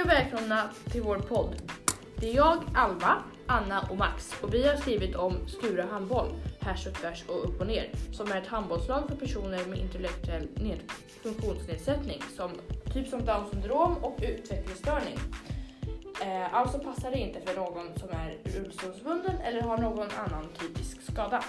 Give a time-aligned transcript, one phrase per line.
[0.00, 1.62] Hej och välkomna till vår podd.
[2.16, 6.28] Det är jag, Alva, Anna och Max och vi har skrivit om Skura handboll,
[6.60, 10.48] härs och tvärs och upp och ner, som är ett handbollslag för personer med intellektuell
[10.54, 12.50] ned- funktionsnedsättning, som,
[12.94, 15.18] typ som Downs syndrom och utvecklingsstörning.
[16.22, 21.12] Eh, alltså passar det inte för någon som är rullstolsbunden eller har någon annan typisk
[21.12, 21.44] skada.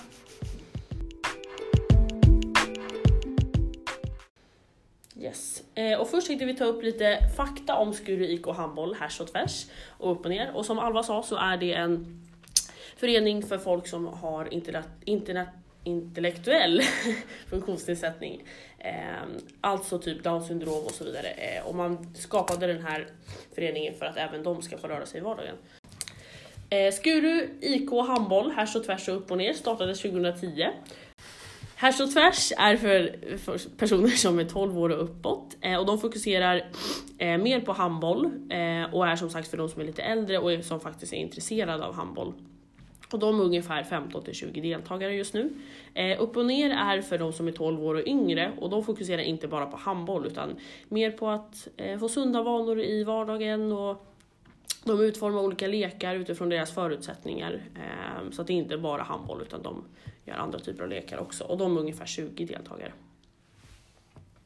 [5.21, 5.63] Yes.
[5.75, 9.31] Eh, och först tänkte vi ta upp lite fakta om Skuru IK handboll, härs och
[9.31, 10.51] tvärs och upp och ner.
[10.53, 12.21] Och som Alva sa så är det en
[12.97, 15.47] förening för folk som har internet, internet,
[15.83, 16.81] intellektuell
[17.49, 18.43] funktionsnedsättning.
[18.79, 18.93] Eh,
[19.61, 21.27] alltså typ Downs syndrom och så vidare.
[21.27, 23.07] Eh, och man skapade den här
[23.55, 25.55] föreningen för att även de ska få röra sig i vardagen.
[26.69, 30.67] Eh, Skuru IK handboll, härs och tvärs och upp och ner startades 2010
[31.81, 35.85] Härs och tvärs är för, för personer som är 12 år och uppåt eh, och
[35.85, 36.71] de fokuserar
[37.17, 40.39] eh, mer på handboll eh, och är som sagt för de som är lite äldre
[40.39, 42.33] och som faktiskt är intresserade av handboll.
[43.11, 45.53] Och de är ungefär 15 till 20 deltagare just nu.
[45.93, 48.83] Eh, upp och ner är för de som är 12 år och yngre och de
[48.83, 50.55] fokuserar inte bara på handboll utan
[50.89, 54.10] mer på att eh, få sunda vanor i vardagen och
[54.83, 57.61] de utformar olika lekar utifrån deras förutsättningar.
[57.75, 59.83] Ehm, så att det inte är bara handboll utan de
[60.25, 61.43] gör andra typer av lekar också.
[61.43, 62.91] Och de är ungefär 20 deltagare.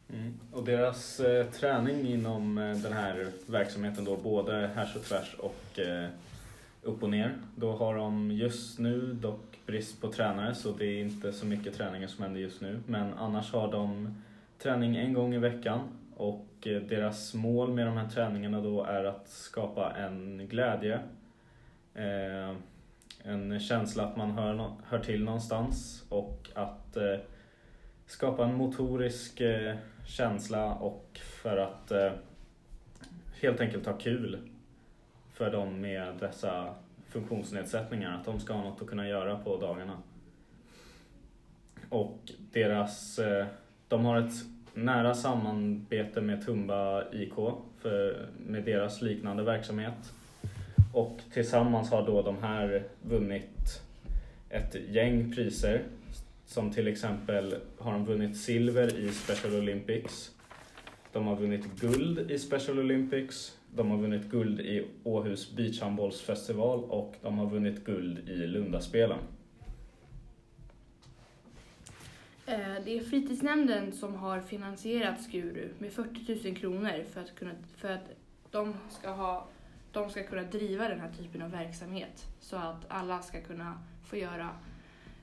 [0.09, 0.33] Mm.
[0.52, 5.80] Och deras eh, träning inom eh, den här verksamheten då, både härs och tvärs och
[5.80, 6.09] eh,
[6.81, 7.38] upp och ner.
[7.56, 11.78] Då har de just nu dock brist på tränare så det är inte så mycket
[11.78, 12.80] träningar som händer just nu.
[12.88, 14.16] Men annars har de
[14.59, 15.80] träning en gång i veckan
[16.16, 20.99] och Eh, deras mål med de här träningarna då är att skapa en glädje,
[21.94, 22.55] eh,
[23.23, 27.17] en känsla att man hör, hör till någonstans och att eh,
[28.05, 29.41] skapa en motorisk
[30.05, 31.91] känsla och för att
[33.41, 34.38] helt enkelt ha kul
[35.33, 36.75] för dem med dessa
[37.09, 39.97] funktionsnedsättningar, att de ska ha något att kunna göra på dagarna.
[41.89, 43.19] Och deras,
[43.88, 47.34] de har ett nära samarbete med Tumba IK
[47.81, 50.13] för, med deras liknande verksamhet.
[50.94, 53.81] Och tillsammans har då de här vunnit
[54.50, 55.84] ett gäng priser.
[56.46, 60.31] Som till exempel har de vunnit silver i Special Olympics.
[61.13, 63.57] De har vunnit guld i Special Olympics.
[63.75, 69.19] De har vunnit guld i Åhus beachhandbollsfestival och de har vunnit guld i Lundaspelen.
[72.47, 77.51] Eh, det är fritidsnämnden som har finansierat Skuru med 40 000 kronor för att, kunna,
[77.78, 78.09] för att
[78.51, 79.47] de, ska ha,
[79.91, 82.25] de ska kunna driva den här typen av verksamhet.
[82.39, 84.50] Så att alla ska kunna få göra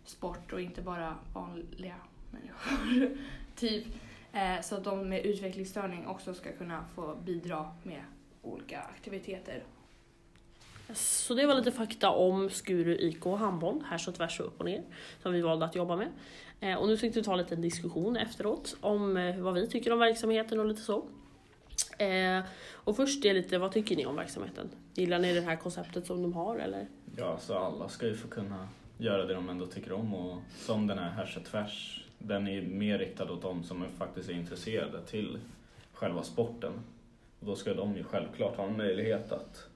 [0.05, 1.97] sport och inte bara vanliga
[2.31, 3.17] människor.
[3.57, 3.87] typ.
[4.33, 8.05] Eh, så att de med utvecklingsstörning också ska kunna få bidra med
[8.43, 9.63] olika aktiviteter.
[10.95, 14.65] Så det var lite fakta om Skuru IK handboll, härs och tvärs och upp och
[14.65, 14.83] ner,
[15.23, 16.09] som vi valde att jobba med.
[16.61, 19.93] Eh, och nu tänkte vi ta en liten diskussion efteråt om eh, vad vi tycker
[19.93, 21.05] om verksamheten och lite så.
[21.99, 22.41] Eh,
[22.73, 24.71] och först är lite, vad tycker ni om verksamheten?
[24.95, 26.87] Gillar ni det här konceptet som de har eller?
[27.17, 30.87] Ja, så alla ska ju få kunna göra det de ändå tycker om och som
[30.87, 34.35] den här Härs och tvärs, den är mer riktad åt de som är faktiskt är
[34.35, 35.39] intresserade till
[35.93, 36.73] själva sporten.
[37.41, 39.69] Och då ska de ju självklart ha en möjlighet att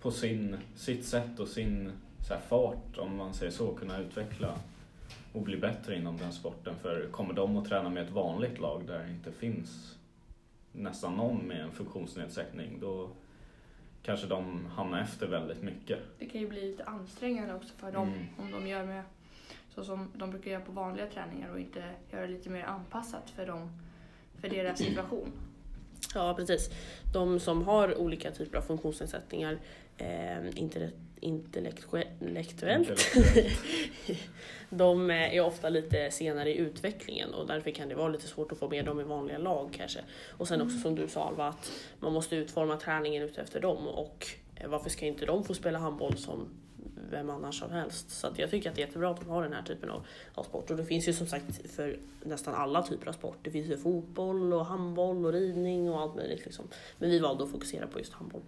[0.00, 1.92] på sin, sitt sätt och sin
[2.28, 4.58] så här, fart, om man säger så, kunna utveckla
[5.32, 6.74] och bli bättre inom den sporten.
[6.82, 9.96] För kommer de att träna med ett vanligt lag där det inte finns
[10.72, 13.10] nästan någon med en funktionsnedsättning, då
[14.02, 15.98] kanske de hamnar efter väldigt mycket.
[16.18, 18.26] Det kan ju bli lite ansträngande också för dem Mm.
[18.38, 19.02] om de gör med
[19.74, 23.46] så som de brukar göra på vanliga träningar och inte göra lite mer anpassat för
[23.46, 23.70] dem,
[24.40, 25.32] för deras situation.
[26.14, 26.70] Ja, precis.
[27.12, 29.58] De som har olika typer av funktionsnedsättningar,
[29.98, 32.98] eh, inte intellektuellt,
[34.70, 38.52] de eh, är ofta lite senare i utvecklingen och därför kan det vara lite svårt
[38.52, 40.00] att få med dem i vanliga lag kanske.
[40.30, 44.26] Och sen också som du sa Alva, att man måste utforma träningen utefter dem och
[44.56, 46.48] eh, varför ska inte de få spela handboll som
[47.10, 48.10] vem annars som helst.
[48.10, 50.42] Så jag tycker att det är jättebra att de har den här typen av, av
[50.42, 50.70] sport.
[50.70, 53.38] Och det finns ju som sagt för nästan alla typer av sport.
[53.42, 56.44] Det finns ju fotboll och handboll och ridning och allt möjligt.
[56.44, 56.68] Liksom.
[56.98, 58.42] Men vi valde att fokusera på just handboll.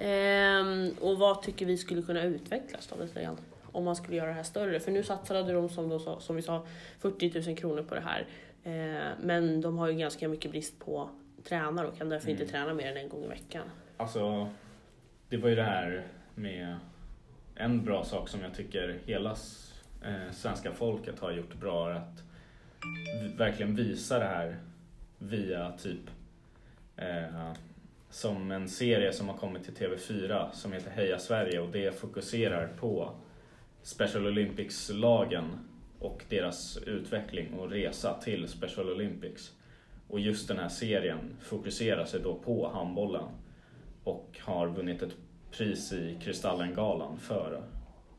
[0.00, 3.36] Ehm, och vad tycker vi skulle kunna utvecklas då lite grann?
[3.72, 4.80] Om man skulle göra det här större.
[4.80, 6.66] För nu satsade de som, de som vi sa
[6.98, 8.26] 40 000 kronor på det här.
[8.64, 11.08] Ehm, men de har ju ganska mycket brist på
[11.44, 12.40] tränare och kan därför Mm.
[12.40, 13.62] inte träna mer än en gång i veckan.
[13.96, 14.48] Alltså,
[15.28, 16.76] det var ju det här med
[17.54, 19.30] en bra sak som jag tycker hela
[20.02, 22.22] eh, svenska folket har gjort bra är att
[23.38, 24.56] verkligen visa det här
[25.18, 26.10] via typ
[26.96, 27.52] eh,
[28.10, 32.66] som en serie som har kommit till TV4 som heter Heja Sverige och det fokuserar
[32.66, 33.14] på
[33.82, 35.58] Special Olympics-lagen
[35.98, 39.52] och deras utveckling och resa till Special Olympics.
[40.08, 43.24] Och just den här serien fokuserar sig då på handbollen
[44.04, 45.16] och har vunnit ett
[45.52, 47.62] pris i Kristallengalan för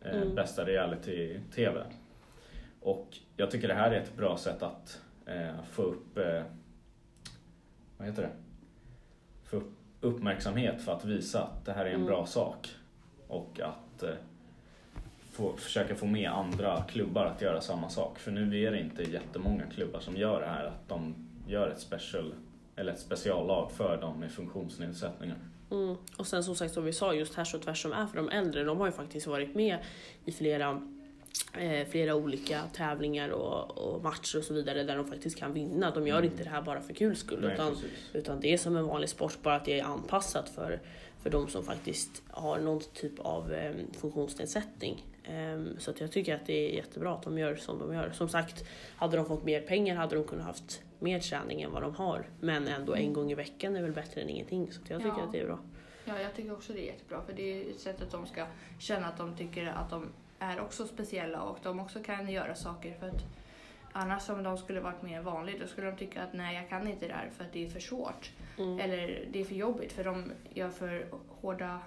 [0.05, 0.35] eh, Mm.
[0.35, 1.83] bästa reality-TV.
[2.81, 6.43] Och jag tycker det här är ett bra sätt att eh, få upp, eh,
[7.97, 8.29] vad heter det?
[9.43, 9.71] Få upp
[10.01, 12.07] uppmärksamhet för att visa att det här är en Mm.
[12.07, 12.69] bra sak.
[13.27, 14.09] Och att eh,
[15.31, 18.19] få, försöka få med andra klubbar att göra samma sak.
[18.19, 21.15] För nu är det inte jättemånga klubbar som gör det här, att de
[21.47, 22.33] gör ett special
[22.75, 25.37] eller ett speciallag för dem med funktionsnedsättningar.
[25.73, 25.95] Mm.
[26.17, 28.29] Och sen som sagt som vi sa, just Härs och Tvärs som är för de
[28.29, 29.77] äldre, de har ju faktiskt varit med
[30.25, 30.81] i flera,
[31.59, 35.91] eh, flera olika tävlingar och, och matcher och så vidare där de faktiskt kan vinna.
[35.91, 36.31] De gör Mm.
[36.31, 37.89] inte det här bara för kul skull Nej, utan, precis.
[38.13, 40.79] utan det är som en vanlig sport, bara att det är anpassat för,
[41.23, 45.03] för de som faktiskt har någon typ av eh, funktionsnedsättning.
[45.23, 48.11] Ehm, så att jag tycker att det är jättebra att de gör som de gör.
[48.11, 48.65] Som sagt,
[48.95, 52.25] hade de fått mer pengar hade de kunnat haft mer träning än vad de har.
[52.39, 54.71] Men ändå en gång i veckan är väl bättre än ingenting.
[54.71, 55.23] Så jag tycker Ja.
[55.23, 55.59] att det är bra.
[56.05, 58.45] Ja, jag tycker också det är jättebra för det är ett sätt att de ska
[58.79, 60.07] känna att de tycker att de
[60.39, 63.23] är också speciella och de också kan göra saker för att
[63.91, 66.87] annars om de skulle varit mer vanligt då skulle de tycka att nej jag kan
[66.87, 68.79] inte det här för att det är för svårt Mm.
[68.79, 71.79] eller det är för jobbigt för de gör för hårda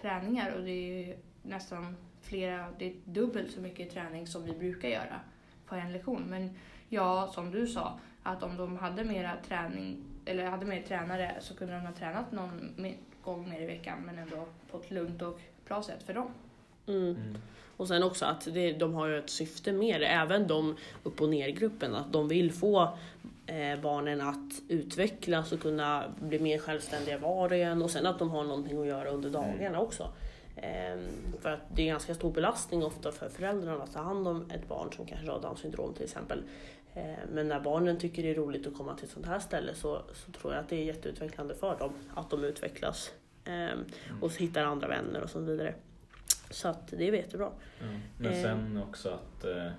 [0.00, 1.96] träningar och det är ju nästan
[2.30, 5.20] flera, det är dubbelt så mycket träning som vi brukar göra
[5.66, 6.22] på en lektion.
[6.22, 6.50] Men
[6.88, 11.54] ja, som du sa, att om de hade mera träning eller hade mer tränare så
[11.54, 12.74] kunde de ha tränat någon
[13.22, 16.30] gång mer i veckan men ändå på ett lugnt och bra sätt för dem.
[16.86, 17.02] Mm.
[17.02, 17.38] Mm.
[17.76, 21.20] Och sen också att det, de har ju ett syfte med det, även de upp
[21.20, 22.82] och ner-gruppen, att de vill få
[23.46, 28.18] eh, barnen att utvecklas och kunna bli mer självständiga var och en och sen att
[28.18, 30.12] de har någonting att göra under dagarna också.
[30.56, 31.08] Ehm,
[31.40, 34.68] för att det är ganska stor belastning ofta för föräldrarna att ta hand om ett
[34.68, 36.42] barn som kanske har Downs syndrom till exempel.
[36.94, 39.74] Ehm, men när barnen tycker det är roligt att komma till ett sånt här ställe
[39.74, 43.12] så, så tror jag att det är jätteutvecklande för dem att de utvecklas
[43.44, 43.84] ehm,
[44.20, 45.74] och hittar andra vänner och så vidare.
[46.50, 47.50] Så att det är jättebra.
[47.78, 47.86] Ja.
[48.18, 49.70] Men sen också att eh,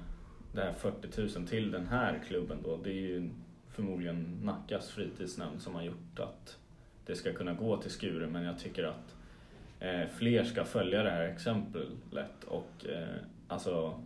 [0.53, 3.29] det här 40 000 till den här klubben då, det är ju
[3.69, 6.57] förmodligen Nackas fritidsnämnd som har gjort att
[7.05, 9.15] det ska kunna gå till Skure men jag tycker att
[9.81, 13.15] eh, fler ska följa det här exemplet och eh,
[13.47, 13.99] alltså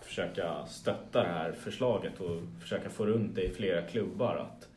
[0.00, 4.68] försöka stötta det här förslaget och försöka få runt det i flera klubbar att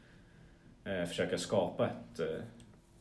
[0.84, 2.44] eh, försöka skapa ett, eh,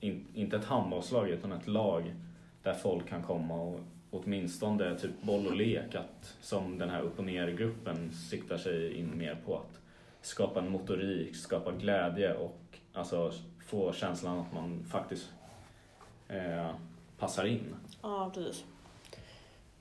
[0.01, 2.15] in, inte ett handbollslag utan ett lag
[2.63, 3.81] där folk kan komma och
[4.11, 9.19] åtminstone typ boll och lek att, som den här upp och ner-gruppen siktar sig in
[9.19, 9.81] mer på att
[10.21, 13.33] skapa en motorik, skapa glädje och alltså
[13.67, 15.33] få känslan att man faktiskt
[16.29, 16.71] eh,
[17.19, 17.75] passar in.
[18.03, 18.65] Ja, precis.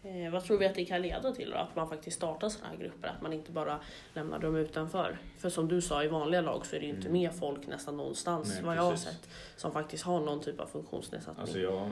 [0.04, 1.58] Eh, vad tror vi att det kan leda till då?
[1.58, 3.80] Att man faktiskt startar sådana här grupper, att man inte bara
[4.14, 5.18] lämnar dem utanför.
[5.38, 7.22] För som du sa, i vanliga lag så är det ju inte Mm.
[7.22, 9.08] med folk nästan någonstans, Nej, vad jag har precis.
[9.08, 11.42] sett, som faktiskt har någon typ av funktionsnedsättning.
[11.42, 11.92] Alltså jag,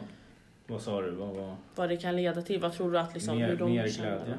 [0.68, 1.12] vad sa du?
[1.12, 3.72] Vad var Vad det kan leda till, vad tror du att liksom, mer, hur de
[3.72, 4.16] mer känner?
[4.18, 4.38] glädje?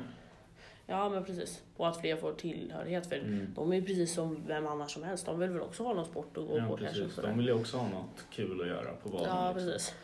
[0.86, 1.62] Ja, men precis.
[1.76, 3.52] Och att fler får tillhörighet, för Mm.
[3.56, 5.26] de är ju precis som vem annars som helst.
[5.26, 6.86] De vill väl också ha någon sport att gå Ja, på kanske.
[7.00, 7.14] precis.
[7.14, 7.28] sådär.
[7.28, 9.26] De vill ju också ha något kul att göra på banan.
[9.28, 9.70] Ja, liksom.
[9.72, 9.94] precis.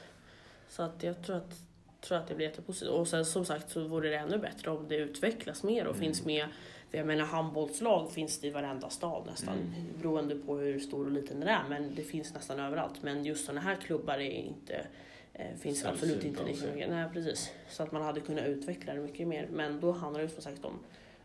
[0.72, 1.54] Så att jag tror att,
[2.00, 2.90] tror att det blir jättepositivt.
[2.94, 6.00] Och sen som sagt så vore det ännu bättre om det utvecklas mer och Mm.
[6.06, 6.46] finns med.
[6.90, 9.54] För jag menar handbollslag finns det i varenda stad nästan.
[9.58, 9.72] Mm.
[10.02, 11.62] Beroende på hur stor och liten den är.
[11.68, 13.02] Men det finns nästan överallt.
[13.02, 14.86] Men just sådana här klubbar är inte
[15.34, 16.90] eh, finns Sällsynt absolut inte lika mycket.
[16.90, 17.50] Nej, precis.
[17.68, 19.48] Så att man hade kunnat utveckla det mycket mer.
[19.52, 20.78] Men då handlar det som sagt om,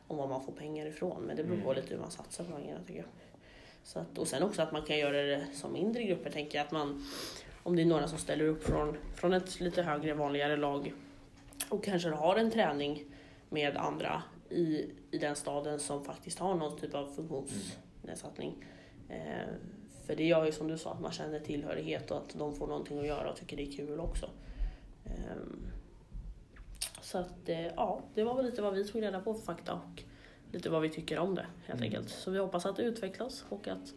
[0.08, 1.22] om vad man får pengar ifrån.
[1.22, 1.76] Men det beror på Mm.
[1.82, 3.10] lite hur man satsar på pengarna tycker jag.
[3.84, 6.30] Så att, och sen också att man kan göra det som mindre grupper.
[6.30, 7.06] Tänker jag att man
[7.68, 10.94] om det är några som ställer upp från, från ett lite högre, vanligare lag
[11.70, 13.04] och kanske har en träning
[13.50, 18.66] med andra i, i den staden som faktiskt har någon typ av funktionsnedsättning.
[19.10, 19.48] Eh,
[20.06, 22.68] för det gör ju som du sa, att man känner tillhörighet och att de får
[22.68, 24.30] någonting att göra och tycker det är kul också.
[25.06, 25.12] Eh,
[27.02, 29.74] så att eh, ja, det var väl lite vad vi tog reda på för fakta
[29.74, 30.04] och
[30.52, 31.84] lite vad vi tycker om det helt Mm.
[31.94, 32.10] enkelt.
[32.10, 33.94] Så vi hoppas att det utvecklas och att,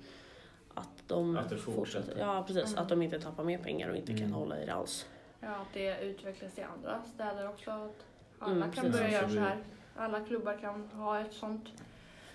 [0.75, 2.19] att de Att det fortsätter.
[2.19, 2.73] Ja, precis.
[2.73, 2.83] Mm.
[2.83, 4.33] Att de inte tappar mer pengar och inte kan Mm.
[4.33, 5.07] hålla i det alls.
[5.41, 7.71] Ja, att det utvecklas i andra städer också.
[7.71, 8.05] Att
[8.39, 9.59] alla Mm, kan börja Ja, göra så så vi- här.
[9.97, 11.69] Alla klubbar kan ha ett sånt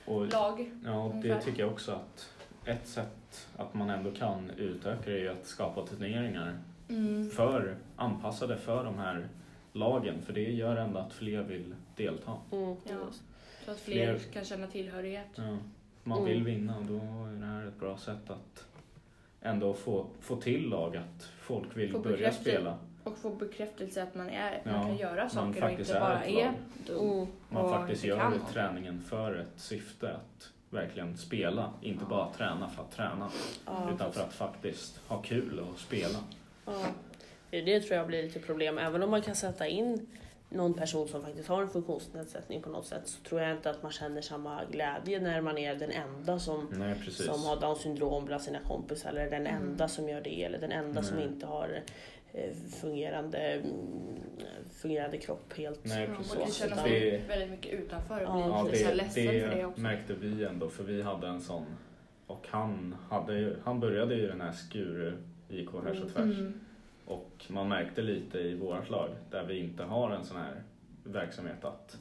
[0.05, 0.71] Och, lag.
[0.85, 2.29] ja, och det tycker jag också att
[2.65, 7.29] ett sätt att man ändå kan utöka det är att skapa turneringar Mm.
[7.29, 9.27] för, anpassade för de här
[9.73, 10.21] lagen.
[10.21, 12.31] För det gör ändå att fler vill delta.
[12.51, 12.95] Mm, Ja.
[13.65, 15.27] Så att fler Fler- kan känna tillhörighet.
[15.35, 15.57] Ja,
[16.07, 16.29] man Mm.
[16.29, 18.65] vill vinna och då är det här ett bra sätt att
[19.41, 22.77] ändå få, få till lag, att folk vill Få börja spela.
[23.03, 26.25] Och få bekräftelse att man, är, Ja, man kan göra man saker och inte bara
[26.25, 26.53] är
[26.87, 27.09] dum.
[27.09, 27.27] Mm.
[27.49, 32.09] Man och faktiskt gör träningen för ett syfte att verkligen spela, inte Ja.
[32.09, 33.29] bara träna för att träna.
[33.65, 36.17] Ja, utan för att faktiskt ha kul och spela.
[36.65, 36.85] Ja.
[37.49, 38.77] Det tror jag blir lite problem.
[38.77, 40.07] Även om man kan sätta in
[40.49, 43.83] någon person som faktiskt har en funktionsnedsättning på något sätt så tror jag inte att
[43.83, 48.25] man känner samma glädje när man är den enda som, Nej som har down syndrom
[48.25, 49.61] bland sina kompisar eller den Mm.
[49.69, 51.25] enda som gör det eller den enda som Nej.
[51.27, 51.81] inte har
[52.33, 53.65] eh, fungerande, mm,
[54.81, 55.79] fungerande kropp helt.
[55.85, 56.33] Nej Man precis.
[56.37, 59.33] kan känna Det- sig väldigt mycket utanför och Ja, bli Ja, här det, ledsen för
[59.33, 59.81] det det också.
[59.81, 61.65] märkte vi ändå för vi hade en sån
[62.27, 65.17] och han, hade, ju- han började i den här Skuru
[65.49, 66.59] IK härs och tvärs Mm.
[67.05, 70.63] Och man märkte lite i vårt lag där vi inte har en sån här
[71.03, 71.97] verksamhet att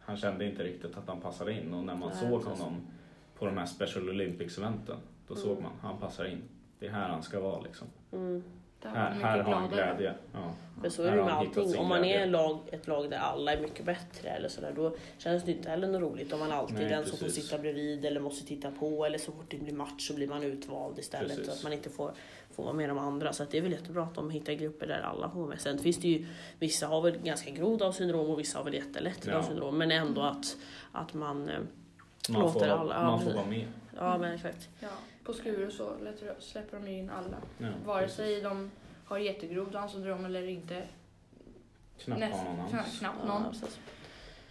[0.00, 2.60] han kände inte riktigt att han passade in och när man Nej, såg precis.
[2.62, 2.80] honom
[3.38, 4.96] på de här Special Olympics eventen
[5.28, 5.46] då Mm.
[5.46, 6.42] såg man han passar in.
[6.78, 7.88] Det är här han ska vara liksom.
[8.12, 8.42] Mm.
[8.84, 10.14] Här, här har han glädje.
[10.32, 10.38] Ja.
[10.82, 11.78] För så är det med allting.
[11.78, 14.96] Om man är en lag, ett lag där alla är mycket bättre eller sådär, då
[15.18, 17.44] känns det inte heller något roligt om man alltid är Nej, den som får precis.
[17.44, 20.42] sitta bredvid eller måste titta på eller så fort det blir match så blir man
[20.42, 21.48] utvald istället Precis.
[21.48, 22.12] och att man inte får,
[22.50, 23.32] får vara med de andra.
[23.32, 25.60] Så att det är väl jättebra att de hittar grupper där alla får vara med.
[25.60, 26.26] Sen finns det ju,
[26.58, 29.32] vissa har väl ganska grov Downs syndrom och vissa har väl jättelätt Ja.
[29.32, 30.56] Downs syndrom men ändå att,
[30.92, 31.50] att man,
[32.30, 33.36] Man, Låter får, alla- ja, man får precis.
[33.36, 33.66] vara med.
[33.96, 34.68] ja men exakt.
[34.80, 34.88] Ja,
[35.28, 35.92] på Skuru så
[36.38, 37.36] släpper de ju in alla.
[37.58, 38.16] Ja, Vare precis.
[38.16, 38.70] sig de
[39.04, 40.88] har jättegrov Downs syndrom eller inte.
[41.98, 43.50] Knappt näst- har någon knappt, Ja, någon.
[43.52, 43.78] precis.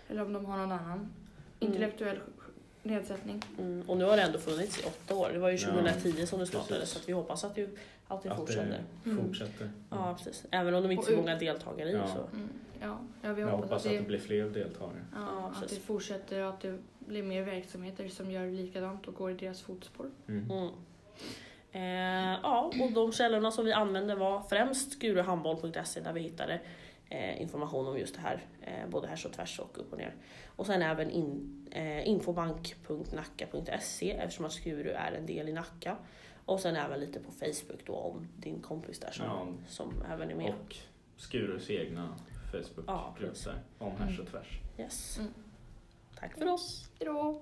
[0.08, 1.14] Eller om de har någon annan
[1.60, 2.20] intellektuell
[2.88, 3.42] nedsättning.
[3.60, 3.90] Mm.
[3.90, 5.30] Och nu har det ändå funnits i åtta år.
[5.34, 6.90] Det var ju Ja, 2010 som det startade precis.
[6.94, 7.70] så att vi hoppas att det,
[8.08, 8.84] att det Att fortsätter.
[9.04, 9.26] det Mm.
[9.26, 9.72] fortsätter.
[9.90, 10.46] Ja, precis.
[10.52, 12.08] Även om de inte är så många deltagare i Ja.
[12.08, 12.36] så.
[12.36, 12.50] Mm.
[12.82, 15.06] Ja, ja, vi Jag hoppas, hoppas att, det, blir fler deltagare.
[15.14, 19.14] ja, Ja, att det fortsätter och att det blir mer verksamheter som gör likadant och
[19.14, 20.10] går i deras fotspår.
[20.28, 20.52] Mm.
[20.52, 20.70] Mm.
[21.72, 26.60] Eh, ja, och de källorna som vi använde var främst skuruhandboll.se där vi hittade
[27.42, 30.16] information om just det här, eh, både härs och tvärs och upp och ner.
[30.56, 35.98] Och sen även in, eh, infobank.nacka.se eftersom att Skuru är en del i Nacka.
[36.46, 39.48] Och sen även lite på Facebook då om din kompis där som, Ja.
[39.68, 40.54] som även är med.
[40.68, 40.76] Och
[41.18, 43.46] Skurus egna Ja, Facebookgrupp precis.
[43.46, 44.60] där, om härs och tvärs.
[44.80, 45.18] Yes.
[45.20, 45.34] Mm.
[46.20, 46.90] Tack för oss!
[47.00, 47.42] Hejdå!